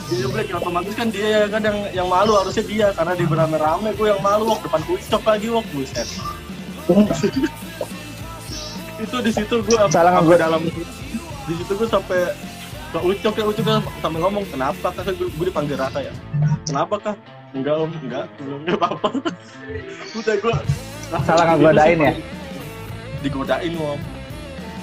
[0.05, 2.87] dia break otomatis kan dia kan yang yang malu harusnya dia.
[2.93, 4.61] Karena dia berame-rame gue yang malu wok.
[4.61, 5.65] Depan kucok lagi wok.
[5.73, 6.07] Buset.
[8.95, 10.37] Itu di situ gue Salah gue.
[10.39, 10.61] dalam
[11.45, 12.31] di situ gue sampai
[12.89, 13.43] ke ucok ya.
[13.43, 15.09] Ucok kan sampai ngomong kenapa kak?
[15.13, 16.13] Gue, gue dipanggil raka ya.
[16.63, 17.15] Kenapa kak?
[17.51, 17.91] Enggak om.
[17.99, 18.25] Enggak.
[18.39, 19.09] Enggak apa apa
[20.19, 20.55] udah gue
[21.21, 22.13] Salah ngegodain ya?
[23.21, 23.99] digodain om.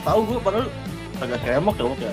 [0.02, 0.66] Tahu gue padahal
[1.22, 2.12] agak kemok ya wok ya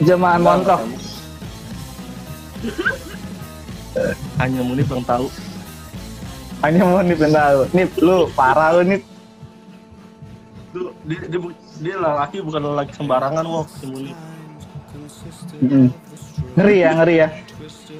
[0.00, 0.80] Jemaah montok.
[4.40, 5.26] hanya Munif yang tahu
[6.64, 7.60] Hanya mau nih yang tahu.
[7.76, 9.02] Nip, lu parah lu nip.
[10.72, 11.40] Itu dia, dia,
[11.84, 14.18] dia lelaki bukan lelaki sembarangan wok si Munif
[15.56, 15.88] Mm.
[16.56, 17.28] Ngeri ya, ngeri ya.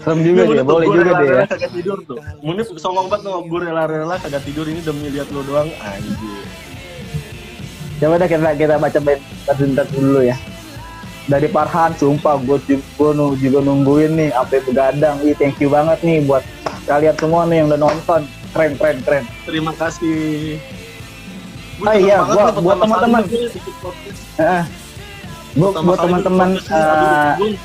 [0.01, 1.45] Serem juga Munif dia, boleh juga dia ya.
[1.49, 5.41] kagak tidur tuh Munif songong banget tuh gue rela-rela kagak tidur ini demi lihat lo
[5.45, 6.45] doang anjir
[7.97, 8.99] Coba deh kita kita baca
[9.57, 10.37] bentar dulu ya.
[11.27, 15.17] Dari Farhan, sumpah gue gue juga nungguin nih sampai begadang.
[15.27, 16.47] Ih, thank you banget nih buat
[16.87, 18.21] kalian semua nih yang udah nonton.
[18.55, 19.25] Keren, keren, keren.
[19.45, 20.57] terima kasih
[21.77, 23.23] Gua Ah, iya, gua- buat teman-teman.
[25.57, 27.59] Pertama buat teman-teman eh, gua-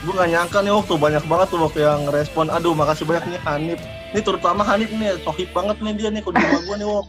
[0.00, 3.40] gue gak nyangka nih waktu banyak banget tuh waktu yang respon aduh makasih banyak nih
[3.44, 3.80] Hanif
[4.10, 7.06] ini terutama Hanif nih sohib banget nih dia nih kalau di rumah gue nih wok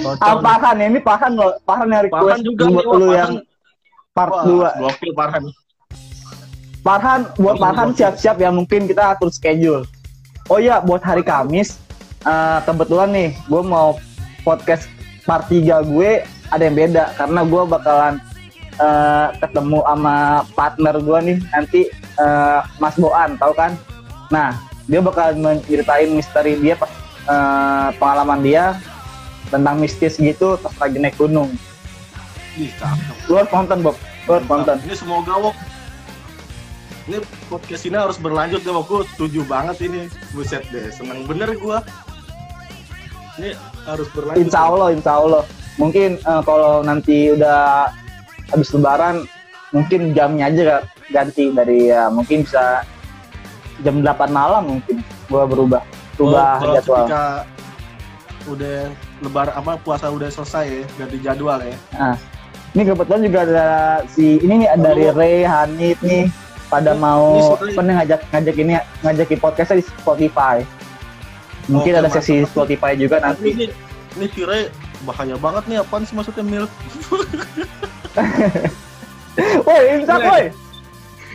[0.00, 1.52] Kocok ah, ya, ini Farhan loh.
[1.68, 3.32] Farhan yang request Farhan juga buat nih lu yang
[4.10, 4.82] part Wah, 2.
[4.82, 5.44] gokil Farhan
[6.80, 7.98] Farhan, buat Gokil, gokil.
[8.00, 9.84] siap-siap ya mungkin kita atur schedule.
[10.48, 11.76] Oh iya, buat hari Kamis,
[12.24, 14.00] eh, kebetulan nih, gue mau
[14.42, 14.88] podcast
[15.28, 18.14] part 3 gue ada yang beda karena gue bakalan
[18.80, 20.16] eh, ketemu sama
[20.56, 21.80] partner gue nih nanti
[22.16, 23.76] eh, Mas Boan, tau kan?
[24.32, 24.56] Nah,
[24.88, 26.88] dia bakalan menceritain misteri dia pas
[27.28, 28.80] eh, pengalaman dia
[29.52, 31.52] tentang mistis gitu pas lagi naik gunung.
[32.58, 33.96] Ih, cakep Lu harus nonton, Bob.
[34.26, 34.76] Lu harus nonton.
[34.86, 35.56] Ini semoga Wok
[37.08, 37.16] ini
[37.50, 38.86] podcast ini harus berlanjut deh Wok.
[38.86, 40.06] Gue setuju banget ini.
[40.30, 41.78] Buset deh, seneng bener gue.
[43.40, 43.50] Ini
[43.88, 44.38] harus berlanjut.
[44.46, 45.42] Insya Allah, insya Allah.
[45.74, 47.90] Mungkin eh, kalau nanti udah
[48.52, 49.26] habis lebaran,
[49.74, 52.86] mungkin jamnya aja ganti dari ya mungkin bisa
[53.82, 55.82] jam 8 malam mungkin gua berubah
[56.20, 56.96] Oh, berubah kalau jadwal.
[57.00, 57.22] ketika
[58.44, 58.78] udah
[59.24, 61.72] lebar apa puasa udah selesai ya, ganti jadwal ya.
[61.96, 62.16] Nah,
[62.70, 63.68] ini kebetulan juga ada
[64.06, 65.14] si ini nih ada dari Oh.
[65.18, 66.30] Ray, Hanif nih
[66.70, 70.62] pada mau nih ngajak ngajak ini ngajakin podcastnya di Spotify.
[71.66, 72.46] Mungkin Oke, ada sesi.
[72.46, 73.54] Spotify juga nanti.
[73.54, 73.66] ini
[74.18, 74.70] ini Tire
[75.02, 76.70] bahaya banget nih apaan sih maksudnya milk?
[79.66, 80.44] Woi, imsak woi.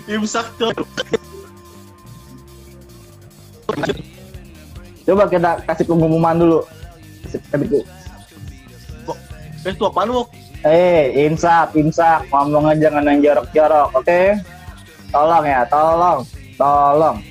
[0.05, 0.71] Imsak tuh.
[5.07, 6.59] Coba kita kasih pengumuman dulu.
[7.23, 7.83] Kasih, kasih dulu.
[9.65, 10.29] Eh itu apaan Wok?
[10.65, 14.21] Eh, imsak, imsak, ngomong aja jangan yang jorok-jorok, oke?
[15.13, 16.25] Tolong ya, tolong,
[16.57, 17.17] tolong.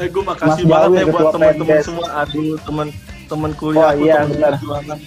[0.00, 2.08] Eh gue Mas makasih Jawi, banget ya buat teman-teman semua.
[2.24, 2.88] Aduh teman
[3.28, 4.98] teman Oh, kuliah aku, iya, teman benar.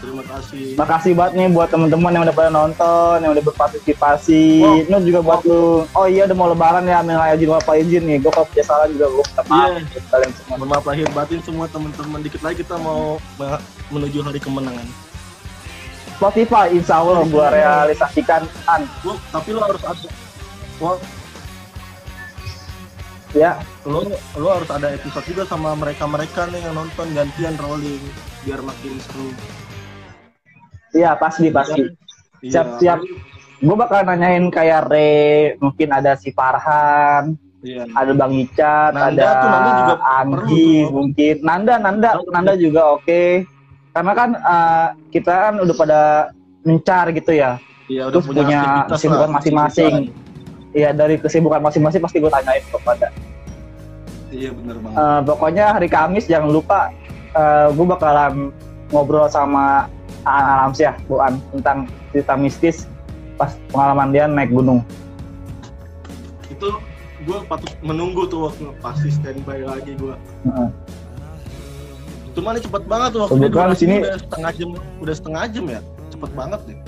[0.00, 0.80] Terima kasih.
[0.80, 4.44] Makasih banget nih buat teman-teman yang udah pada nonton, yang udah berpartisipasi.
[4.64, 4.80] Wow.
[4.88, 5.84] Ini juga buat lu.
[5.92, 8.16] Oh iya, udah mau lebaran ya, minal izin wal izin nih.
[8.24, 10.54] Gue kalau punya salah juga gue minta maaf buat kalian semua.
[10.56, 12.18] Mohon maaf lahir batin semua teman-teman.
[12.24, 14.88] Dikit lagi kita mau me- menuju hari kemenangan.
[16.20, 20.08] Spotify insya Allah gue realisasikan an Lu, tapi lo harus ada
[20.80, 21.00] Wah,
[23.32, 23.56] ya
[23.88, 24.04] lo
[24.36, 28.04] lo harus ada episode juga sama mereka mereka nih yang nonton gantian rolling
[28.44, 29.32] biar makin seru
[30.94, 31.82] iya pasti pasti.
[32.40, 33.00] Iya, siap siap
[33.60, 37.84] gue bakal nanyain kayak Re mungkin ada si Farhan iya.
[37.92, 41.34] ada Bang Icat Nanda ada tuh, Nanda juga Anggi perlu mungkin.
[41.44, 42.30] Nanda Nanda Nanda.
[42.32, 43.44] Nanda juga oke.
[43.90, 46.00] Karena kan eh, kita kan udah pada
[46.64, 47.60] mencar gitu ya.
[47.90, 49.94] Iya terus punya aktivitas kesibukan masing-masing.
[50.72, 53.08] Iya dari kesibukan masing-masing pasti gue tanyain kepada
[54.30, 54.96] iya bener banget.
[54.96, 56.88] Eh, pokoknya hari Kamis jangan lupa
[57.70, 58.50] gue bakalan
[58.90, 59.86] ngobrol sama
[60.22, 61.78] Aan Alamsyah Bu An tentang
[62.10, 62.84] cerita mistis
[63.34, 64.84] pas pengalaman dia naik gunung.
[66.50, 66.68] itu
[67.22, 70.12] gue patut menunggu tuh waktu pasti standby lagi gue
[70.44, 70.68] Heeh.
[72.30, 75.64] Cuman ini cepet banget tuh waktu Kebetulan di sini- udah setengah jam udah setengah jam
[75.66, 75.80] ya
[76.10, 76.78] cepet banget deh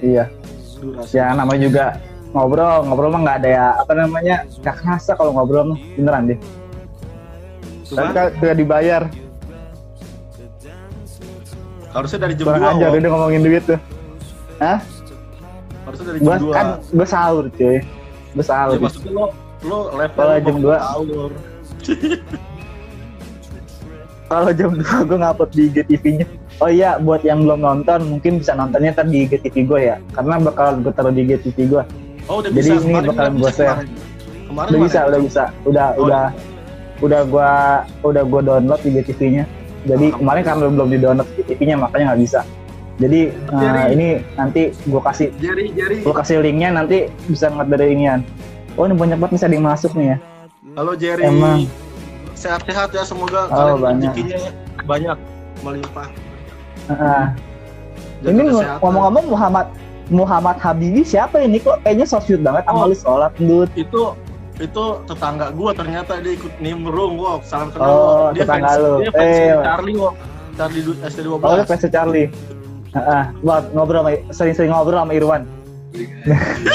[0.00, 0.24] Iya.
[0.76, 1.84] durasi Ya namanya juga
[2.28, 6.38] ngobrol ngobrol mah nggak ada ya apa namanya nggak kerasa kalau ngobrol mah beneran deh.
[7.84, 9.02] Cuman Tapi kan udah dibayar.
[11.98, 12.96] Harusnya dari jam Kurang 2 ajar Wok.
[12.96, 13.80] udah ngomongin duit tuh.
[14.58, 14.78] Hah?
[15.82, 17.76] harusnya dari jam Gua 2 kan gue sahur cuy.
[18.28, 18.76] Gue ya, sahur.
[18.78, 19.26] maksudnya lo
[19.60, 20.76] lo level Kalau jam mau dua.
[20.78, 21.30] sahur.
[24.28, 26.26] Kalau jam 2 gue ngupload di IGTV-nya.
[26.58, 29.96] Oh iya, buat yang belum nonton mungkin bisa nontonnya ntar di IGTV gue ya.
[30.12, 31.82] Karena bakal gue taruh di IGTV gue.
[32.26, 33.68] oh udah Jadi bisa ini Kemarin bakalan bisa share.
[33.72, 33.88] kemarin.
[34.44, 35.04] kemarin Udah bisa, ya?
[35.06, 35.44] udah bisa.
[35.64, 36.24] Udah Oh, udah
[36.98, 37.50] udah gua
[38.02, 39.44] udah gua download IGTV-nya.
[39.88, 42.40] Jadi kemarin karena belum di download IGTV-nya makanya nggak bisa.
[42.98, 47.94] Jadi Jadi- ini nanti gua kasih Jerry Jerry gua kasih linknya nanti bisa ngeliat dari
[47.94, 48.20] inian.
[48.74, 50.18] Oh ini banyak banget bisa ada yang masuk nih ya.
[50.74, 51.66] halo Jerry Emang.
[52.32, 54.12] sehat-sehat ya semoga Oh, kalian banyak.
[54.84, 55.18] banyak
[55.60, 56.06] melimpah
[56.86, 57.24] Heeh.
[58.20, 58.42] Jaga ini
[58.78, 59.66] ngomong-ngomong Muhammad
[60.08, 62.86] Muhammad Habibi siapa ini kok kayaknya so sweet banget sama Oh.
[62.86, 63.66] lu sholat dud.
[63.74, 64.02] itu
[64.58, 68.30] itu tetangga gua ternyata dia ikut nimbrung wok salam kenal Oh, Wok.
[68.34, 68.92] dia tetangga fans, lu.
[68.98, 69.54] dia fans Eh.
[69.62, 70.14] Charlie wok
[70.52, 72.28] Charlie du- SD12 Oh lu fans Charlie.
[72.88, 75.42] Heeh, buat ngobrol sama sering-sering ngobrol sama Irwan.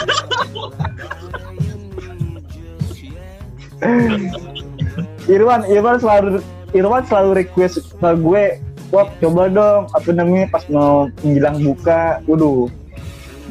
[5.25, 6.39] Irwan, Irwan selalu
[6.73, 8.43] Irwan selalu request ke gue,
[8.89, 12.65] wah coba dong apa namanya pas mau menjelang buka, waduh,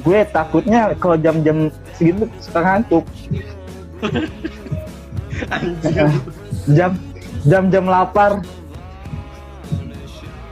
[0.03, 3.05] gue takutnya kalau jam-jam segitu suka ngantuk,
[5.55, 5.97] Anjing.
[6.71, 6.93] jam
[7.43, 8.39] jam-jam lapar,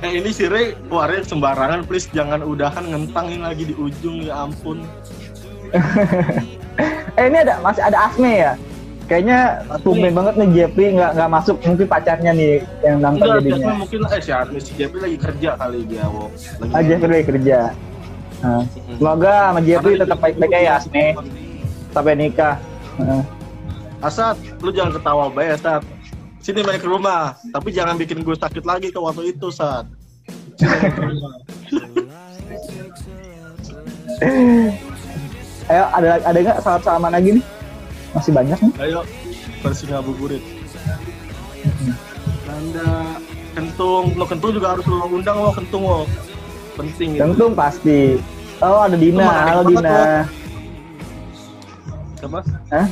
[0.03, 4.83] eh ini si Ray keluarnya sembarangan please jangan udahan ngentangin lagi di ujung ya ampun
[7.19, 8.59] eh ini ada masih ada Asme ya,
[9.07, 13.75] kayaknya tumben banget nih Jeffrey nggak nggak masuk, mungkin pacarnya nih yang nonton jadinya.
[13.79, 17.27] Mungkin eh si Armi si Jeffrey lagi kerja kali dia wok lagi Ah, Jeffrey lagi
[17.31, 17.59] kerja.
[18.41, 18.63] Nah,
[18.97, 21.05] semoga sama Jeffrey tetap baik-baik aja ya, Asme.
[21.93, 22.57] Sampai nikah.
[22.97, 23.40] Heeh.
[24.01, 25.85] Asad, lu jangan ketawa bay Asad.
[26.41, 29.85] Sini main ke rumah, tapi jangan bikin gue sakit lagi ke waktu itu, rumah.
[35.71, 37.45] Ayo, ada ada nggak salam salaman lagi nih?
[38.17, 38.73] Masih banyak nih.
[38.83, 39.01] Ayo,
[39.63, 40.43] versi ngabuburit.
[42.51, 43.21] Anda
[43.55, 46.09] kentung, lo kentung juga harus lo undang lo kentung lo.
[46.75, 47.23] Penting itu.
[47.23, 48.19] Tentu pasti.
[48.65, 49.25] Oh, ada Dina.
[49.25, 50.27] Halo Dina.
[52.21, 52.41] Siapa?
[52.73, 52.87] Hah?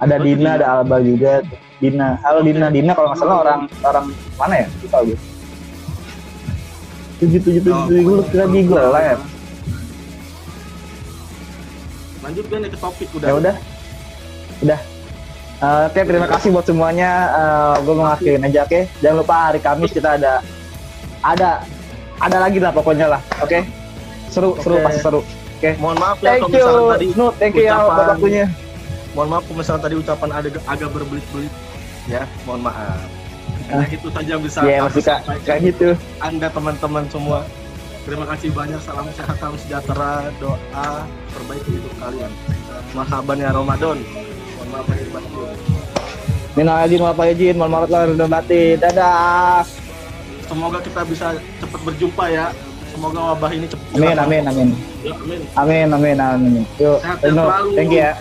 [0.00, 1.44] Ada Oh, Dina, ada Alba juga.
[1.76, 2.16] Dina.
[2.24, 2.72] Halo Dina.
[2.72, 4.04] Dina kalau nggak salah orang orang
[4.40, 4.66] mana ya?
[4.80, 5.18] Lupa gue.
[7.20, 9.22] Tujuh tujuh tujuh tujuh gue kira di gue live.
[12.24, 13.28] Lanjut kan ke topik udah.
[13.28, 13.54] Ya udah.
[14.64, 14.80] Udah.
[15.60, 17.10] Eh, Oke, terima kasih buat semuanya.
[17.84, 18.80] gue mau ngakhirin aja, oke?
[19.04, 20.40] Jangan lupa hari Kamis kita ada
[21.20, 21.60] ada
[22.16, 23.60] ada lagi lah pokoknya lah, oke?
[24.32, 24.84] Seru, seru Oke.
[24.88, 25.20] pasti seru.
[25.60, 25.76] Oke.
[25.76, 28.46] Mohon maaf ya Thank kalau you, misalnya tadi no, thank you ya buat waktunya.
[29.12, 31.52] Mohon maaf misalnya tadi ucapan ada agak berbelit-belit
[32.06, 33.00] ya, mohon maaf.
[33.70, 35.02] Karena itu saja bisa aku masih
[35.46, 35.88] kayak gitu.
[36.18, 37.46] Anda teman-teman semua.
[38.02, 40.88] Terima kasih banyak, salam sehat, salam sejahtera, doa
[41.30, 42.32] terbaik hidup kalian.
[42.96, 43.98] Mahaban ya Ramadan.
[44.02, 45.30] Mohon maaf lahir batin.
[46.58, 48.74] Minal aidin wal faizin, mohon maaf lahir batin.
[48.82, 49.62] Dadah.
[50.50, 51.26] Semoga kita bisa
[51.62, 52.46] cepat berjumpa ya.
[52.90, 53.86] Semoga wabah ini cepat.
[53.94, 54.68] Amin, amin, amin.
[55.06, 55.40] Ya, amin.
[55.54, 56.62] Amin, amin, amin.
[56.82, 57.70] Yuk, Sehat ya selalu.
[57.78, 58.12] thank you ya.